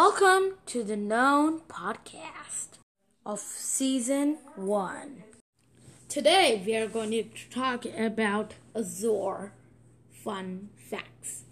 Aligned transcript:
Welcome 0.00 0.58
to 0.66 0.84
the 0.84 0.96
Known 0.96 1.62
Podcast 1.62 2.78
of 3.26 3.40
Season 3.40 4.38
1. 4.54 5.24
Today 6.08 6.62
we 6.64 6.76
are 6.76 6.86
going 6.86 7.10
to 7.10 7.24
talk 7.50 7.84
about 7.84 8.54
Azure 8.76 9.54
fun 10.12 10.68
facts. 10.88 11.42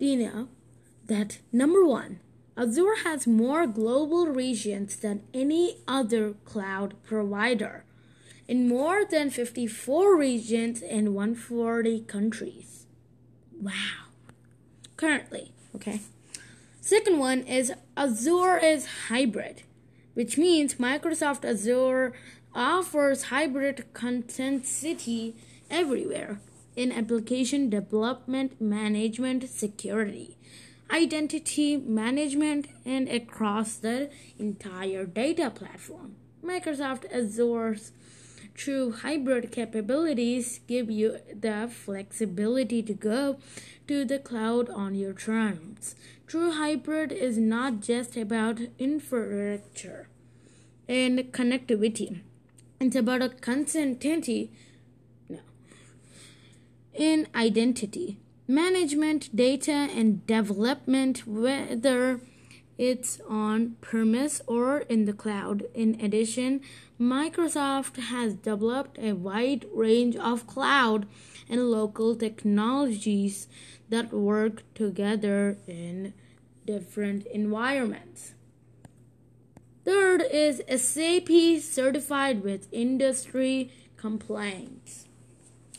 Do 0.00 0.06
you 0.06 0.16
know 0.16 0.48
that 1.06 1.38
number 1.52 1.86
one, 1.86 2.18
Azure 2.56 3.04
has 3.04 3.28
more 3.28 3.68
global 3.68 4.26
regions 4.26 4.96
than 4.96 5.22
any 5.32 5.76
other 5.86 6.34
cloud 6.44 6.94
provider 7.04 7.84
in 8.48 8.68
more 8.68 9.04
than 9.04 9.30
54 9.30 10.16
regions 10.16 10.82
in 10.82 11.14
140 11.14 12.00
countries. 12.00 12.86
Wow. 13.62 14.08
Currently, 14.96 15.52
okay. 15.76 16.00
Second 16.80 17.18
one 17.18 17.40
is 17.42 17.72
Azure 17.94 18.56
is 18.56 18.86
hybrid, 19.08 19.62
which 20.14 20.38
means 20.38 20.76
Microsoft 20.76 21.44
Azure 21.44 22.14
offers 22.54 23.24
hybrid 23.24 23.84
connectivity 23.92 25.34
everywhere 25.70 26.40
in 26.76 26.90
application 26.90 27.68
development, 27.68 28.60
management, 28.60 29.48
security, 29.50 30.38
identity 30.90 31.76
management, 31.76 32.66
and 32.86 33.08
across 33.08 33.76
the 33.76 34.08
entire 34.38 35.04
data 35.04 35.50
platform. 35.50 36.16
Microsoft 36.42 37.04
Azure's 37.12 37.92
true 38.54 38.92
hybrid 38.92 39.52
capabilities 39.52 40.60
give 40.66 40.90
you 40.90 41.18
the 41.34 41.70
flexibility 41.72 42.82
to 42.82 42.94
go 42.94 43.38
to 43.86 44.04
the 44.04 44.18
cloud 44.18 44.68
on 44.70 44.94
your 44.94 45.12
terms. 45.12 45.94
True 46.26 46.52
hybrid 46.52 47.10
is 47.12 47.38
not 47.38 47.80
just 47.80 48.16
about 48.16 48.60
infrastructure 48.78 50.08
and 50.88 51.18
connectivity. 51.32 52.20
It's 52.80 52.96
about 52.96 53.22
a 53.22 53.28
consistency 53.28 54.52
no, 55.28 55.40
in 56.94 57.26
identity, 57.34 58.18
management, 58.48 59.34
data, 59.34 59.72
and 59.72 60.26
development, 60.26 61.26
whether 61.26 62.20
it's 62.80 63.20
on 63.28 63.76
premise 63.82 64.40
or 64.46 64.78
in 64.88 65.04
the 65.04 65.12
cloud. 65.12 65.64
In 65.74 66.00
addition, 66.00 66.62
Microsoft 66.98 67.98
has 68.04 68.32
developed 68.32 68.98
a 68.98 69.12
wide 69.12 69.66
range 69.74 70.16
of 70.16 70.46
cloud 70.46 71.06
and 71.46 71.70
local 71.70 72.16
technologies 72.16 73.48
that 73.90 74.14
work 74.14 74.62
together 74.74 75.58
in 75.66 76.14
different 76.64 77.26
environments. 77.26 78.32
Third 79.84 80.22
is 80.32 80.62
SAP 80.74 81.60
certified 81.60 82.42
with 82.42 82.66
industry 82.72 83.70
compliance. 83.98 85.06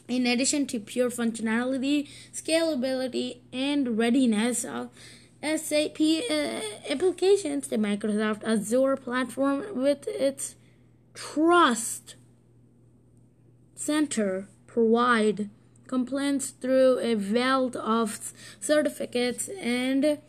In 0.07 0.27
addition 0.27 0.67
to 0.67 0.79
pure 0.79 1.09
functionality, 1.09 2.07
scalability, 2.31 3.39
and 3.51 3.97
readiness, 3.97 4.63
uh, 4.65 4.87
SAP 5.43 5.99
uh, 5.99 6.61
applications, 6.89 7.67
the 7.67 7.77
Microsoft 7.77 8.43
Azure 8.43 8.95
platform 8.95 9.63
with 9.73 10.07
its 10.07 10.55
Trust 11.13 12.15
Center 13.75 14.47
provide 14.67 15.49
compliance 15.87 16.51
through 16.51 16.99
a 16.99 17.15
wealth 17.15 17.75
of 17.75 18.33
certificates 18.59 19.49
and 19.59 20.19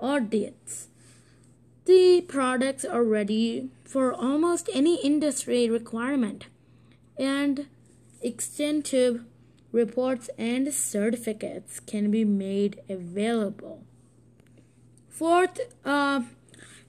audits. 0.00 0.88
The 1.84 2.22
products 2.22 2.84
are 2.84 3.04
ready 3.04 3.68
for 3.84 4.12
almost 4.12 4.70
any 4.72 4.96
industry 5.04 5.68
requirement, 5.68 6.46
and 7.18 7.66
extensive 8.22 9.24
reports 9.70 10.30
and 10.38 10.72
certificates 10.72 11.80
can 11.80 12.10
be 12.10 12.24
made 12.24 12.80
available. 12.88 13.84
Fourth 15.14 15.60
uh, 15.84 16.22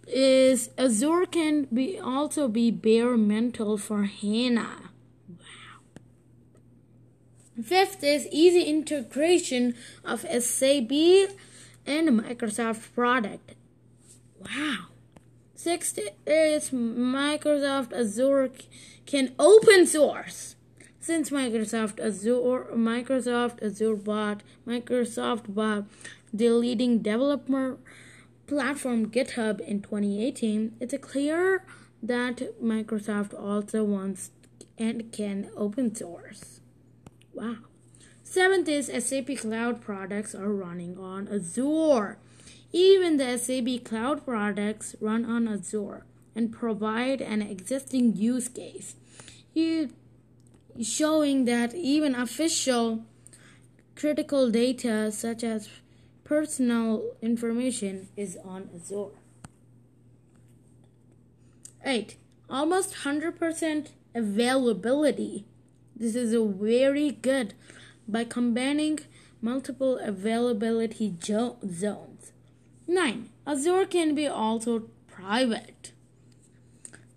is 0.08 0.72
Azure 0.80 1.28
can 1.28 1.68
be 1.72 2.00
also 2.00 2.48
be 2.48 2.72
bare 2.72 3.18
metal 3.18 3.78
for 3.78 4.06
HANA. 4.06 4.90
Wow. 5.30 6.02
Fifth 7.64 8.04
is 8.04 8.28
easy 8.32 8.64
integration 8.64 9.76
of 10.04 10.22
SAP 10.22 10.92
and 11.86 12.20
Microsoft 12.20 12.96
product. 12.96 13.54
Wow. 14.40 14.88
Sixth 15.54 16.00
is 16.26 16.72
Microsoft 16.72 17.94
Azure 17.94 18.50
can 19.06 19.36
open 19.38 19.86
source. 19.86 20.56
Since 21.00 21.30
Microsoft 21.30 22.00
Azure 22.00 22.72
Microsoft 22.74 23.62
Azure 23.62 23.96
bought 23.96 24.42
Microsoft 24.68 25.54
bought 25.54 25.84
the 26.34 26.50
leading 26.50 27.04
developer 27.04 27.78
platform 28.48 29.10
GitHub 29.10 29.60
in 29.60 29.82
2018, 29.82 30.76
it's 30.80 30.96
clear 31.02 31.66
that 32.02 32.62
Microsoft 32.62 33.34
also 33.40 33.84
wants 33.84 34.32
and 34.78 35.12
can 35.12 35.50
open 35.56 35.96
source. 35.96 36.60
Wow. 37.34 37.58
Seventh 38.24 38.68
is 38.68 38.88
SAP 38.88 39.38
Cloud 39.38 39.82
products 39.82 40.36
are 40.36 40.52
running 40.52 40.98
on 40.98 41.28
Azure. 41.28 42.18
Even 42.72 43.18
the 43.18 43.38
SAP 43.38 43.86
Cloud 43.86 44.26
products 44.26 44.96
run 45.00 45.26
on 45.26 45.48
Azure 45.48 46.06
and 46.36 46.52
provide 46.52 47.22
an 47.22 47.42
existing 47.42 48.16
use 48.16 48.50
case, 48.50 48.96
You 49.54 49.92
showing 50.82 51.46
that 51.46 51.74
even 51.74 52.14
official 52.14 53.06
critical 53.96 54.52
data 54.52 55.10
such 55.12 55.44
as 55.44 55.70
personal 56.26 57.16
information 57.22 58.10
is 58.18 58.38
on 58.44 58.70
Azure. 58.76 59.12
8. 61.86 62.18
Almost 62.50 62.96
100% 63.06 63.90
availability. 64.14 65.46
This 65.96 66.16
is 66.16 66.34
a 66.34 66.44
very 66.44 67.12
good 67.12 67.54
by 68.08 68.24
combining 68.24 69.00
multiple 69.42 70.00
availability 70.00 71.16
jo- 71.20 71.58
zones. 71.66 72.32
9. 72.88 73.30
Azure 73.48 73.86
can 73.86 74.16
be 74.16 74.28
also 74.28 74.90
private. 75.08 75.92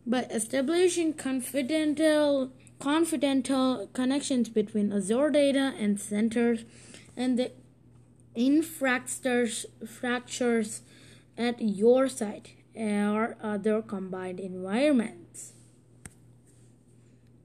By 0.06 0.24
establishing 0.24 1.14
confidential 1.14 2.52
confidential 2.78 3.88
connections 3.92 4.48
between 4.48 4.92
Azure 4.92 5.30
data 5.30 5.74
and 5.78 6.00
centers 6.00 6.64
and 7.16 7.36
the 7.36 7.50
infrastructures 8.38 10.80
at 11.36 11.60
your 11.60 12.08
site 12.08 12.54
or 12.74 13.36
other 13.42 13.82
combined 13.82 14.38
environments. 14.38 15.54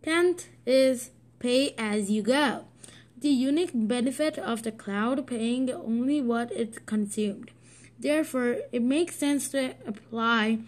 Tenth 0.04 0.48
is 0.66 1.12
pay 1.40 1.74
as 1.78 2.12
you 2.12 2.22
go. 2.22 2.66
The 3.18 3.30
unique 3.30 3.72
benefit 3.74 4.38
of 4.38 4.64
the 4.64 4.72
cloud 4.72 5.26
paying 5.26 5.72
only 5.72 6.22
what 6.22 6.52
it's 6.52 6.78
consumed. 6.80 7.52
Therefore, 7.98 8.58
it 8.72 8.82
makes 8.82 9.16
sense 9.16 9.50
to 9.50 9.76
apply 9.88 10.60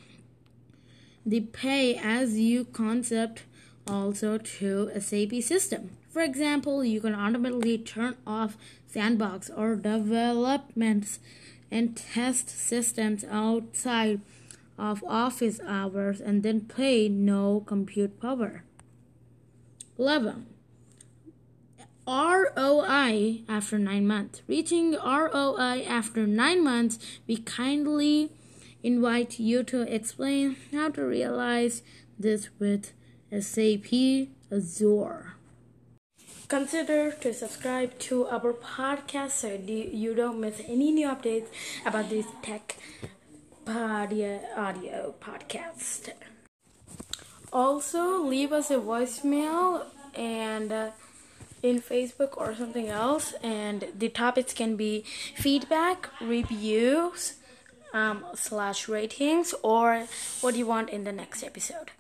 the 1.25 1.41
pay 1.41 1.96
as 1.96 2.40
you 2.40 2.66
concept 2.66 3.44
also 3.88 4.38
to 4.38 4.91
a 4.94 5.01
SAP 5.01 5.41
system. 5.41 5.91
For 6.09 6.22
example, 6.22 6.84
you 6.84 7.01
can 7.01 7.13
automatically 7.13 7.78
turn 7.78 8.16
off 8.25 8.57
sandbox 8.88 9.50
or 9.50 9.75
developments 9.75 11.19
and 11.70 11.96
test 11.96 12.49
systems 12.49 13.26
outside 13.29 14.22
of 14.78 15.03
office 15.05 15.59
hours 15.67 16.22
and 16.22 16.43
then 16.43 16.61
pay 16.61 17.09
no 17.09 17.64
compute 17.66 18.20
power. 18.22 18.64
11. 19.97 20.46
ROI 22.08 23.41
after 23.49 23.79
9 23.79 24.08
months. 24.08 24.41
Reaching 24.47 24.93
ROI 24.93 25.84
after 25.87 26.28
9 26.28 26.64
months, 26.64 26.99
we 27.28 27.37
kindly 27.37 28.32
invite 28.84 29.40
you 29.40 29.64
to 29.64 29.82
explain 29.82 30.55
how 30.72 30.90
to 30.90 31.03
realize 31.03 31.82
this 32.20 32.49
with 32.59 32.93
SAP 33.41 34.29
Azure. 34.52 35.34
Consider 36.47 37.11
to 37.11 37.34
subscribe 37.34 37.97
to 37.99 38.28
our 38.28 38.53
podcast 38.53 39.32
so 39.32 39.47
you 39.49 40.14
don't 40.14 40.40
miss 40.40 40.61
any 40.67 40.91
new 40.91 41.08
updates 41.08 41.47
about 41.85 42.09
this 42.09 42.26
tech 42.43 42.78
audio, 43.67 44.40
audio 44.55 45.16
podcast. 45.20 46.11
Also, 47.52 48.23
leave 48.23 48.52
us 48.52 48.70
a 48.70 48.76
voicemail 48.76 49.85
and 50.14 50.72
uh, 50.72 50.91
in 51.64 51.82
Facebook 51.82 52.37
or 52.37 52.53
something 52.53 52.90
else, 52.90 53.34
and 53.41 53.87
the 53.97 54.09
topics 54.09 54.53
can 54.53 54.76
be 54.76 55.03
feedback, 55.35 56.09
reviews, 56.22 57.35
um, 57.96 58.26
slash 58.35 58.87
ratings 58.87 59.55
or 59.64 60.05
what 60.41 60.55
you 60.55 60.67
want 60.67 60.90
in 60.90 61.05
the 61.05 61.11
next 61.11 61.43
episode? 61.43 61.91